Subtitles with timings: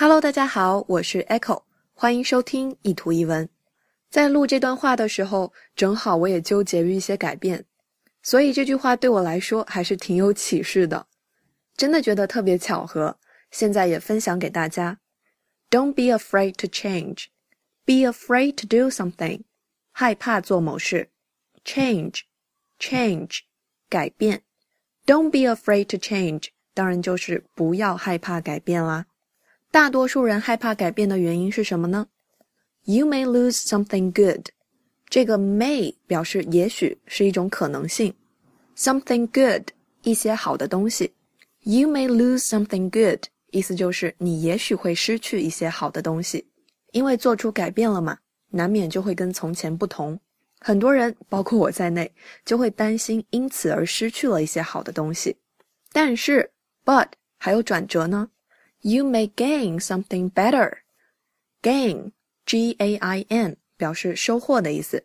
[0.00, 3.46] Hello，大家好，我是 Echo，欢迎收听一图一文。
[4.08, 7.66] 在录这段话的时候，正好我也纠结于一些改变，
[8.22, 11.06] 所以这句话对我来说还是挺有启示的，
[11.76, 13.18] 真的觉得特别巧合。
[13.50, 14.98] 现在也分享给大家
[15.68, 17.26] ：Don't be afraid to change,
[17.84, 19.42] be afraid to do something，
[19.92, 21.10] 害怕做某事
[21.62, 22.20] ；change,
[22.78, 23.40] change，
[23.90, 24.44] 改变。
[25.04, 29.04] Don't be afraid to change，当然就是不要害怕改变啦。
[29.70, 32.08] 大多数人害怕改变的原因是什么呢
[32.84, 34.48] ？You may lose something good。
[35.08, 38.14] 这个 may 表示也许是一种可能性
[38.76, 39.68] ，something good
[40.02, 41.12] 一些好的东西。
[41.60, 46.46] You may lose something good，意思就是你也许会失去一些好的东西，
[46.90, 48.18] 因为做出改变了嘛，
[48.50, 50.18] 难免就会跟从前不同。
[50.58, 52.12] 很多人，包括我在内，
[52.44, 55.36] 就会担心因此而失去了一些好的东西。
[55.92, 56.50] 但是
[56.84, 57.06] ，but
[57.38, 58.28] 还有转折呢。
[58.82, 60.78] You may gain something better.
[61.62, 62.12] Gain,
[62.46, 65.04] G-A-I-N，表示收获的意思。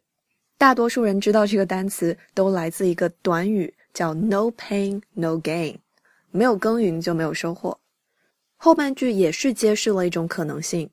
[0.57, 5.79] 大多数人知道这个单词都来自一个短语，叫 “no pain, no gain”，
[6.31, 7.77] 没有耕耘就没有收获。
[8.55, 10.89] 后半句也是揭示了一种可能性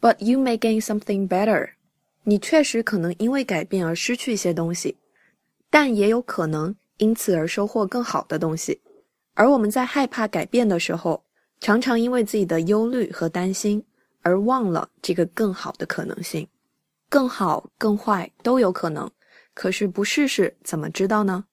[0.00, 1.72] ，But you may gain something better.
[2.22, 4.96] 你确实可能因为改变而失去一些东西，
[5.68, 8.80] 但也有可能因此而收获更好的东西。
[9.34, 11.22] 而我们在害怕改变的时候，
[11.64, 13.82] 常常因为自己的忧虑和担心
[14.20, 16.46] 而忘了这个更好的可能性，
[17.08, 19.10] 更好、更坏都有可能。
[19.54, 21.46] 可是不试试怎么知道呢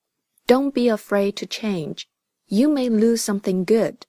[0.45, 2.01] ？Don't be afraid to change.
[2.47, 3.99] You may lose something good,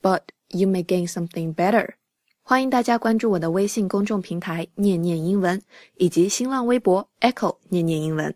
[0.00, 0.20] but
[0.50, 1.94] you may gain something better.
[2.42, 5.60] 欢迎大家关注我的微信公众平台“念念英文”
[5.98, 8.32] 以及新浪微博 “Echo 念念英文”。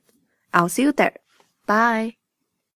[0.50, 1.14] I'll see you there.
[1.66, 2.21] Bye.